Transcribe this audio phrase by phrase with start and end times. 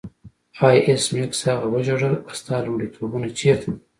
[0.63, 3.79] آه ایس میکس هغه وژړل ستا لومړیتوبونه چیرته دي